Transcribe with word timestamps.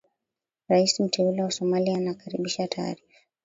Rais 0.67 0.99
mteule 0.99 1.43
wa 1.43 1.51
Somalia 1.51 1.97
anakaribisha 1.97 2.67
taarifa 2.67 3.13